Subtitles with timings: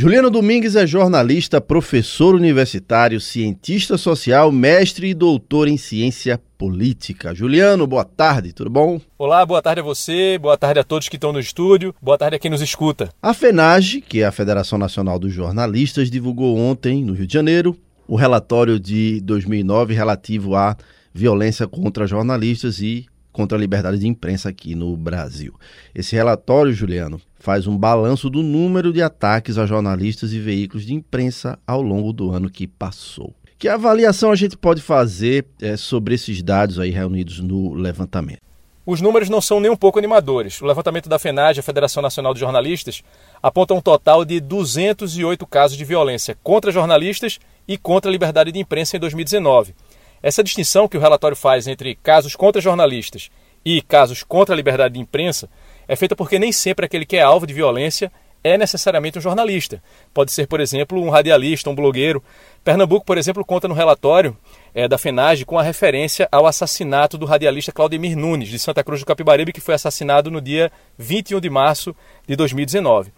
[0.00, 7.34] Juliano Domingues é jornalista, professor universitário, cientista social, mestre e doutor em ciência política.
[7.34, 9.00] Juliano, boa tarde, tudo bom?
[9.18, 12.36] Olá, boa tarde a você, boa tarde a todos que estão no estúdio, boa tarde
[12.36, 13.08] a quem nos escuta.
[13.20, 17.76] A FENAGE, que é a Federação Nacional dos Jornalistas, divulgou ontem, no Rio de Janeiro,
[18.06, 20.76] o relatório de 2009 relativo à
[21.12, 23.06] violência contra jornalistas e
[23.38, 25.54] contra a liberdade de imprensa aqui no Brasil.
[25.94, 30.92] Esse relatório, Juliano, faz um balanço do número de ataques a jornalistas e veículos de
[30.92, 33.32] imprensa ao longo do ano que passou.
[33.56, 38.40] Que avaliação a gente pode fazer é, sobre esses dados aí reunidos no levantamento?
[38.84, 40.60] Os números não são nem um pouco animadores.
[40.60, 43.04] O levantamento da FENAGE, a Federação Nacional de Jornalistas,
[43.40, 48.58] aponta um total de 208 casos de violência contra jornalistas e contra a liberdade de
[48.58, 49.76] imprensa em 2019.
[50.22, 53.30] Essa distinção que o relatório faz entre casos contra jornalistas
[53.64, 55.48] e casos contra a liberdade de imprensa
[55.86, 58.10] é feita porque nem sempre aquele que é alvo de violência
[58.42, 59.82] é necessariamente um jornalista.
[60.14, 62.22] Pode ser, por exemplo, um radialista, um blogueiro.
[62.62, 64.36] Pernambuco, por exemplo, conta no relatório
[64.74, 69.00] é, da FENAGE com a referência ao assassinato do radialista Claudemir Nunes, de Santa Cruz
[69.00, 71.94] do Capibaribe, que foi assassinado no dia 21 de março
[72.26, 73.12] de 2019.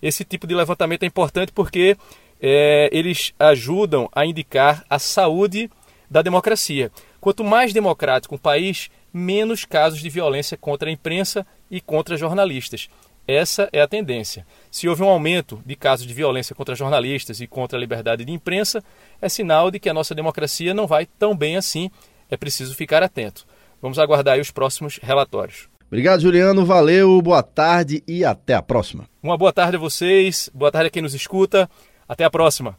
[0.00, 1.96] Esse tipo de levantamento é importante porque
[2.40, 5.70] é, eles ajudam a indicar a saúde
[6.10, 6.90] da democracia.
[7.20, 12.88] Quanto mais democrático um país, menos casos de violência contra a imprensa e contra jornalistas.
[13.26, 14.46] Essa é a tendência.
[14.70, 18.32] Se houve um aumento de casos de violência contra jornalistas e contra a liberdade de
[18.32, 18.82] imprensa,
[19.20, 21.90] é sinal de que a nossa democracia não vai tão bem assim.
[22.30, 23.46] É preciso ficar atento.
[23.82, 25.68] Vamos aguardar os próximos relatórios.
[25.88, 26.64] Obrigado, Juliano.
[26.64, 29.08] Valeu, boa tarde e até a próxima.
[29.22, 31.68] Uma boa tarde a vocês, boa tarde a quem nos escuta.
[32.06, 32.78] Até a próxima.